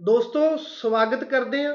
[0.00, 1.74] ਦੋਸਤੋ, ਸਵਾਗਤ ਕਰਦੇ ਹਾਂ।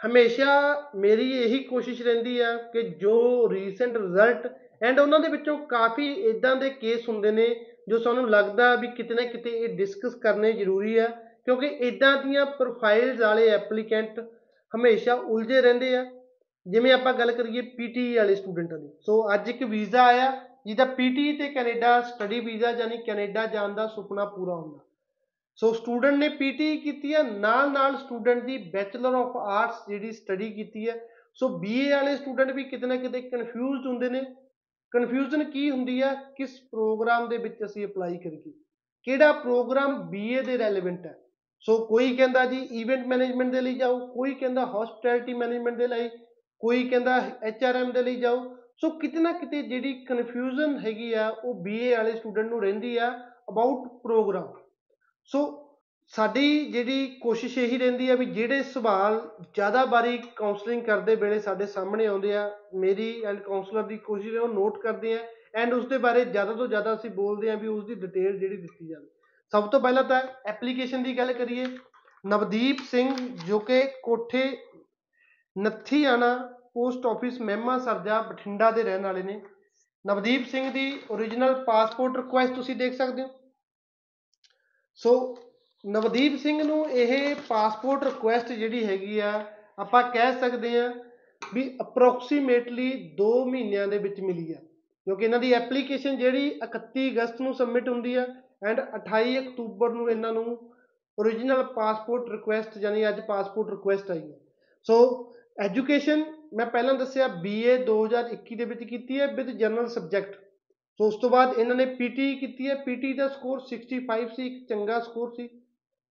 [0.00, 0.52] ਹਮੇਸ਼ਾ
[0.96, 3.16] ਮੇਰੀ ਇਹੀ ਕੋਸ਼ਿਸ਼ ਰਹਿੰਦੀ ਆ ਕਿ ਜੋ
[3.50, 4.46] ਰੀਸੈਂਟ ਰਿਜ਼ਲਟ
[4.82, 7.48] ਐਂਡ ਉਹਨਾਂ ਦੇ ਵਿੱਚੋਂ ਕਾਫੀ ਇਦਾਂ ਦੇ ਕੇਸ ਹੁੰਦੇ ਨੇ
[7.88, 11.06] ਜੋ ਸਾਨੂੰ ਲੱਗਦਾ ਵੀ ਕਿਤੇ ਨਾ ਕਿਤੇ ਇਹ ਡਿਸਕਸ ਕਰਨੇ ਜ਼ਰੂਰੀ ਆ,
[11.44, 14.20] ਕਿਉਂਕਿ ਇਦਾਂ ਦੀਆਂ ਪ੍ਰੋਫਾਈਲਸ ਵਾਲੇ ਐਪਲੀਕੈਂਟ
[14.72, 16.04] ਹਮੇਸ਼ਾ ਉਲਝੇ ਰਹਿੰਦੇ ਆ।
[16.66, 20.32] ਜਿਵੇਂ ਆਪਾਂ ਗੱਲ ਕਰੀਏ ਪੀਟੀ ਵਾਲੇ ਸਟੂਡੈਂਟਾਂ ਦੀ। ਸੋ ਅੱਜ ਇੱਕ ਵੀਜ਼ਾ ਆਇਆ,
[20.66, 24.85] ਜਿਹਦਾ ਪੀਟੀ ਤੇ ਕੈਨੇਡਾ ਸਟੱਡੀ ਵੀਜ਼ਾ ਯਾਨੀ ਕੈਨੇਡਾ ਜਾਣ ਦਾ ਸੁਪਨਾ ਪੂਰਾ ਹੁੰਦਾ।
[25.56, 30.50] ਸੋ ਸਟੂਡੈਂਟ ਨੇ ਪੀਟੀ ਕੀਤੀ ਹੈ। ਨਾਲ ਨਾਲ ਸਟੂਡੈਂਟ ਦੀ ਬੈਚਲਰ ਆਫ ਆਰਟਸ ਜਿਹੜੀ ਸਟੱਡੀ
[30.50, 34.22] ਕੀਤੀ ਹੈ। ਸੋ ਬੀਏ ਵਾਲੇ ਸਟੂਡੈਂਟ ਵੀ ਕਿਤੇ ਨਾ ਕਿਤੇ ਕਨਫਿਊਜ਼ਡ ਹੁੰਦੇ ਨੇ।
[34.90, 36.14] ਕਨਫਿਊਜ਼ਨ ਕੀ ਹੁੰਦੀ ਹੈ?
[36.36, 38.52] ਕਿਸ ਪ੍ਰੋਗਰਾਮ ਦੇ ਵਿੱਚ ਅਸੀਂ ਅਪਲਾਈ ਕਰੀਏ।
[39.02, 41.18] ਕਿਹੜਾ ਪ੍ਰੋਗਰਾਮ ਬੀਏ ਦੇ ਰੈਲੇਵੈਂਟ ਹੈ?
[41.60, 46.08] ਸੋ ਕੋਈ ਕਹਿੰਦਾ ਜੀ ਇਵੈਂਟ ਮੈਨੇਜਮੈਂਟ ਦੇ ਲਈ ਜਾਓ। ਕੋਈ ਕਹਿੰਦਾ ਹਸਪਿਟੈਲਿਟੀ ਮੈਨੇਜਮੈਂਟ ਦੇ ਲਈ।
[46.60, 51.62] ਕੋਈ ਕਹਿੰਦਾ ਐਚਆਰਐਮ ਦੇ ਲਈ ਜਾਓ। ਸੋ ਕਿਤੇ ਨਾ ਕਿਤੇ ਜਿਹੜੀ ਕਨਫਿਊਜ਼ਨ ਹੈਗੀ ਆ, ਉਹ
[51.62, 53.10] ਬੀਏ ਵਾਲੇ ਸਟੂਡੈਂਟ ਨੂੰ ਰਹਿੰਦੀ ਆ।
[53.50, 54.65] ਅਬਾਊਟ ਪ੍ਰੋਗਰਾਮ
[55.26, 55.62] ਸੋ
[56.12, 59.20] ਸਾਡੀ ਜਿਹੜੀ ਕੋਸ਼ਿਸ਼ ਇਹੀ ਰਹਿੰਦੀ ਆ ਵੀ ਜਿਹੜੇ ਸਵਾਲ
[59.54, 64.40] ਜ਼ਿਆਦਾ ਬਾਰੀ ਕਾਉਂਸਲਿੰਗ ਕਰਦੇ ਵੇਲੇ ਸਾਡੇ ਸਾਹਮਣੇ ਆਉਂਦੇ ਆ, ਮੇਰੀ ਐਂਡ ਕਾਉਂਸਲਰ ਦੀ ਕੋਸ਼ਿਸ਼ ਹੈ
[64.40, 65.18] ਉਹ ਨੋਟ ਕਰਦੇ ਆ
[65.54, 68.56] ਐਂਡ ਉਸ ਦੇ ਬਾਰੇ ਜ਼ਿਆਦਾ ਤੋਂ ਜ਼ਿਆਦਾ ਅਸੀਂ ਬੋਲਦੇ ਆ ਵੀ ਉਸ ਦੀ ਡਿਟੇਲ ਜਿਹੜੀ
[68.56, 69.06] ਦਿੱਤੀ ਜਾਵੇ।
[69.52, 71.66] ਸਭ ਤੋਂ ਪਹਿਲਾਂ ਤਾਂ ਐਪਲੀਕੇਸ਼ਨ ਦੀ ਗੱਲ ਕਰੀਏ,
[72.26, 74.44] ਨਵਦੀਪ ਸਿੰਘ ਜੋ ਕਿ ਕੋਠੇ
[75.56, 76.36] ਨੱਥੀ ਆਣਾ
[76.74, 79.40] ਪੋਸਟ ਆਫਿਸ ਮਹਿਮਾ ਸਰਜਾ ਬਠਿੰਡਾ ਦੇ ਰਹਿਣ ਵਾਲੇ ਨੇ।
[80.06, 83.28] ਨਵਦੀਪ ਸਿੰਘ ਦੀ origignal ਪਾਸਪੋਰਟ ਰਿਕੁਐਸਟ ਤੁਸੀਂ ਦੇਖ ਸਕਦੇ ਹੋ।
[84.96, 85.38] ਸੋ
[85.86, 89.44] ਨਵਦੀਪ ਸਿੰਘ ਨੂੰ ਇਹ ਪਾਸਪੋਰਟ ਰਿਕੁਐਸਟ ਜਿਹੜੀ ਹੈਗੀ ਆ,
[89.78, 90.94] ਆਪਾਂ ਕਹਿ ਸਕਦੇ ਆ
[91.54, 94.56] ਵੀ ਅਪਰੋਕਸੀਮੇਟਲੀ 2 ਮਹੀਨਿਆਂ ਦੇ ਵਿੱਚ ਮਿਲੀ ਆ।
[95.04, 98.26] ਕਿਉਂਕਿ ਇਹਨਾਂ ਦੀ ਐਪਲੀਕੇਸ਼ਨ ਜਿਹੜੀ 31 ਅਗਸਤ ਨੂੰ ਸਬਮਿਟ ਹੁੰਦੀ ਆ
[98.66, 100.72] ਐਂਡ 28 ਅਕਤੂਬਰ ਨੂੰ ਇਹਨਾਂ ਨੂੰ
[101.22, 104.38] origignal ਪਾਸਪੋਰਟ ਰਿਕੁਐਸਟ ਯਾਨੀ ਅੱਜ ਪਾਸਪੋਰਟ ਰਿਕੁਐਸਟ ਆਈ ਹੈ
[104.82, 104.96] ਸੋ
[105.60, 106.24] ਐਜੂਕੇਸ਼ਨ
[106.54, 110.45] ਮੈਂ ਪਹਿਲਾਂ ਦੱਸਿਆ BA 2021 ਦੇ ਵਿੱਚ ਕੀਤੀ ਹੈ ਵਿਦ ਜਨਰਲ ਸਬਜੈਕਟ
[111.00, 114.68] ਸੋ ਉਸ ਤੋਂ ਬਾਅਦ ਇਹਨਾਂ ਨੇ ਪੀਟੀ ਕੀਤੀ ਹੈ। ਪੀਟੀ ਦਾ ਸਕੋਰ 65 ਸੀ, ਇੱਕ
[114.68, 115.48] ਚੰਗਾ ਸਕੋਰ ਸੀ।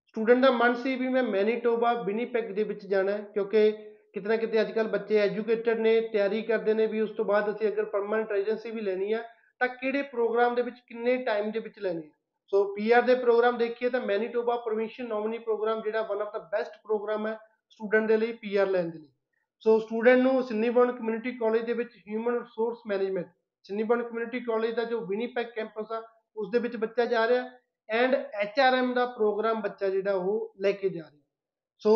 [0.08, 3.72] ਸਟੂਡੈਂਟ ਦਾ ਮਨ ਸੀ ਵੀ ਮੈਂ ਮੈਨੀਟੋਬਾ, ਵਿਨੀਪੈਗ ਦੇ ਵਿੱਚ ਜਾਣਾ ਕਿਉਂਕਿ
[4.14, 7.68] ਕਿਤੇ ਨਾ ਕਿਤੇ ਅੱਜਕੱਲ ਬੱਚੇ ਐਜੂਕੇਟਡ ਨੇ, ਤਿਆਰੀ ਕਰਦੇ ਨੇ ਵੀ ਉਸ ਤੋਂ ਬਾਅਦ ਅਸੀਂ
[7.68, 9.24] ਅਗਰ ਪਰਮਨੈਂਟ ਰੈਜ਼ੀਡੈਂਸੀ ਵੀ ਲੈਣੀ ਆ
[9.60, 12.10] ਤਾਂ ਕਿਹੜੇ ਪ੍ਰੋਗਰਾਮ ਦੇ ਵਿੱਚ ਕਿੰਨੇ ਟਾਈਮ ਦੇ ਵਿੱਚ ਲੈਣੀ ਹੈ।
[12.48, 16.72] ਸੋ ਪੀਆਰ ਦੇ ਪ੍ਰੋਗਰਾਮ ਦੇਖੀਏ ਤਾਂ ਮੈਨੀਟੋਬਾ ਪ੍ਰੋਵਿੰਸ਼ੀਅਲ ਨੋਮਨੀ ਪ੍ਰੋਗਰਾਮ ਜਿਹੜਾ one of the best
[16.84, 17.38] programme ਹੈ
[17.70, 19.10] ਸਟੂਡੈਂਟ ਦੇ ਲਈ ਪੀਆਰ ਲੈਣ ਦੇ ਲਈ।
[19.60, 23.28] ਸੋ ਸਟੂਡੈਂਟ ਨੂੰ ਸਿੰਨੀਬਰਨ ਕਮਿਊਨਿਟੀ ਕਾਲਜ ਦੇ ਵਿੱਚ ਹਿਊਮਨ ਰਿਸੋਰਸ ਮੈਨੇਜਮੈਂਟ
[23.68, 26.02] ਸਿੰਨੀਬਰਨ ਕਮਿਊਨਿਟੀ ਕਾਲਜ ਦਾ ਜੋ ਵਿਨੀਪੈਗ ਕੈਂਪਸ ਆ
[26.38, 27.50] ਉਸ ਦੇ ਵਿੱਚ ਬੱਚਾ ਜਾ ਰਿਹਾ
[27.90, 31.22] ਐਂਡ ਐਚਆਰਐਮ ਦਾ ਪ੍ਰੋਗਰਾਮ ਬੱਚਾ ਜਿਹੜਾ ਉਹ ਲੈ ਕੇ ਜਾ ਰਿਹਾ।
[31.82, 31.94] ਸੋ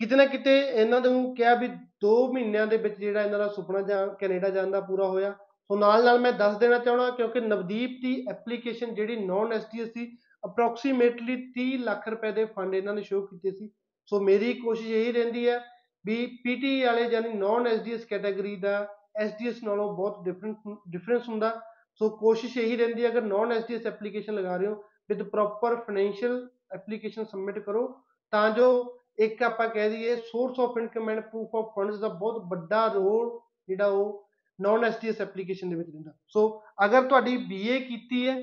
[0.00, 1.68] ਕਿਤੇ ਨਾ ਕਿਤੇ ਇਹਨਾਂ ਨੂੰ ਕਿਹਾ ਵੀ
[2.04, 5.30] 2 ਮਹੀਨਿਆਂ ਦੇ ਵਿੱਚ ਜਿਹੜਾ ਇਹਨਾਂ ਦਾ ਸੁਪਨਾ ਜਾਂ ਕੈਨੇਡਾ ਜਾਣ ਦਾ ਪੂਰਾ ਹੋਇਆ।
[5.70, 10.06] ਸੋ ਨਾਲ ਨਾਲ ਮੈਂ ਦੱਸ ਦੇਣਾ ਚਾਹਣਾ ਕਿਉਂਕਿ ਨਵਦੀਪ ਦੀ ਐਪਲੀਕੇਸ਼ਨ ਜਿਹੜੀ ਨਾਨ ਐਸਡੀਐਸ ਸੀ
[10.42, 13.70] ਅਪਰੋਕਸੀਮੇਟਲੀ 30 ਲੱਖ ਰੁਪਏ ਦੇ ਫੰਡ ਇਹਨਾਂ ਨੇ ਸ਼ੋਅ ਕੀਤੇ ਸੀ।
[14.08, 15.60] ਸੋ ਮੇਰੀ ਕੋਸ਼ਿਸ਼ ਇਹੀ ਰਹਿੰਦੀ ਹੈ
[16.04, 18.86] ਵੀ ਪੀਟੀ ਵਾਲੇ ਯਾਨੀ non S D S category ਦਾ
[19.16, 21.60] ਐਸਡੀਐਸ ਨਾਲੋਂ ਬਹੁਤ ਡਿਫਰੈਂਟ ਡਿਫਰੈਂਸ ਹੁੰਦਾ।
[22.00, 24.74] ਸੋ ਕੋਸ਼ਿਸ਼ ਇਹੀ ਰਹਿੰਦੀ ਹੈ, ਅਗਰ ਨਾਨ ਐਸਡੀਐਸ ਐਪਲੀਕੇਸ਼ਨ ਲਗਾ ਰਹੇ ਹੋ
[25.10, 27.86] with proper financial application submit ਕਰੋ,
[28.32, 32.42] ਤਾਂ ਜੋ ਇੱਕ ਆਪਾਂ ਕਹਿ ਦਈਏ source of income and proof of funds ਦਾ ਬਹੁਤ
[32.50, 33.38] ਵੱਡਾ ਰੋਲ
[33.68, 34.22] ਜਿਹੜਾ ਉਹ
[34.58, 36.48] ਨਾਨ ਐਸਡੀਐਸ ਐਪਲੀਕੇਸ਼ਨ ਦੇ ਵਿੱਚ ਦਿੰਦਾ। ਸੋ
[36.84, 38.36] ਅਗਰ ਤੁਹਾਡੀ ਬੀਏ ਕੀਤੀ ਹੈ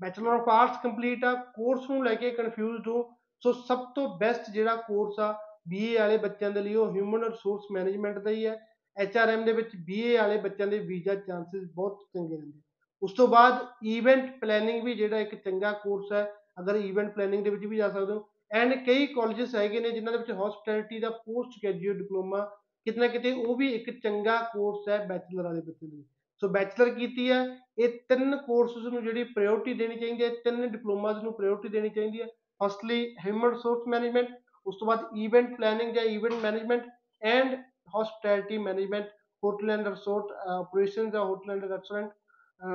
[0.00, 3.02] ਬੈਚਲਰ ਆਫ ਆਰਟਸ ਕੰਪਲੀਟ ਆ ਕੋਰਸ ਨੂੰ ਲੈ ਕੇ ਕਨਫਿਊਜ਼ਡ ਹੋ
[3.42, 5.32] ਸੋ ਸਭ ਤੋਂ ਬੈਸਟ ਜਿਹੜਾ ਕੋਰਸ ਆ
[5.68, 8.58] ਬੀਏ ਵਾਲੇ ਬੱਚਿਆਂ ਦੇ ਲਈ ਉਹ ਹਿਊਮਨ ਰਿਸੋਰਸ ਮੈਨੇਜਮੈਂਟ ਦਾ ਹੀ ਹੈ।
[9.00, 12.60] ਐਚਆਰਐਮ ਦੇ ਵਿੱਚ ਬੀਏ ਵਾਲੇ ਬੱਚਿਆਂ ਦੇ ਵੀਜ਼ਾ ਚਾਂਸਸ ਬਹੁਤ ਚੰਗੇ ਰਹਿੰਦੇ
[13.02, 16.24] ਉਸ ਤੋਂ ਬਾਅਦ ਇਵੈਂਟ ਪਲੈਨਿੰਗ ਵੀ ਜਿਹੜਾ ਇੱਕ ਚੰਗਾ ਕੋਰਸ ਹੈ,
[16.60, 20.12] ਅਗਰ ਇਵੈਂਟ ਪਲੈਨਿੰਗ ਦੇ ਵਿੱਚ ਵੀ ਜਾ ਸਕਦੇ ਹੋ। ਐਂਡ ਕਈ ਕਾਲਜਸ ਹੈਗੇ ਨੇ ਜਿਨ੍ਹਾਂ
[20.12, 22.44] ਦੇ ਵਿੱਚ ਹਸਪਿਟੈਲਿਟੀ ਦਾ ਪੋਸਟ ਗ੍ਰੈਜੂਏਟ ਡਿਪਲੋਮਾ
[22.86, 26.02] ਕਿਤਨਾ ਕਿਤੇ ਉਹ ਵੀ ਇੱਕ ਚੰਗਾ ਕੋਰਸ ਹੈ ਬੈਚਲਰ ਵਾਲੇ ਬੱਚੇ ਲਈ।
[26.42, 27.44] ਸੋ ਬੈਚਲਰ ਕੀਤੀ ਹੈ,
[27.78, 32.20] ਇਹ ਤਿੰਨ ਕੋਰਸਸ ਨੂੰ ਜਿਹੜੀ ਪ੍ਰਾਇੋਰਟੀ ਦੇਣੀ ਚਾਹੀਦੀ ਹੈ ਤਿੰਨ ਡਿਪਲੋਮਾਸ ਨੂੰ ਪ੍ਰਾਇੋਰਟੀ ਦੇਣੀ ਚਾਹੀਦੀ
[32.20, 32.26] ਹੈ।
[32.60, 34.28] ਫਸਟਲੀ ਹਿਊਮਨ ਰਿਸੋਰਸ ਮੈਨੇਜਮੈਂਟ
[34.66, 36.86] ਉਸ ਤੋਂ ਬਾਅਦ ਇਵੈਂਟ ਪਲੈਨਿੰਗ ਜਾਂ event management
[37.22, 37.56] and
[37.96, 39.08] hospitality management
[39.42, 42.10] hotel and resort operation ਜਾਂ ਹੋਟਲ ਐਂਡ ਰੈਸਟੋਰੈਂਟ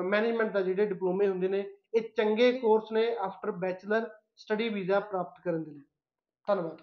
[0.03, 5.41] ਮੈਨੇਜਮੈਂਟ ਦਾ ਜਿਹੜੇ ਡਿਪਲੋਮੇ ਹੁੰਦੇ ਨੇ, ਇਹ ਚੰਗੇ ਕੋਰਸ ਨੇ ਆਫਟਰ ਬੈਚਲਰ ਸਟੱਡੀ ਵੀਜ਼ਾ ਪ੍ਰਾਪਤ
[5.43, 5.81] ਕਰਨ ਦੇ ਲਈ।
[6.47, 6.81] ਧੰਨਵਾਦ।